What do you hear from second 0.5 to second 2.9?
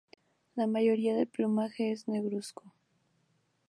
La mayoría del plumaje es negruzco.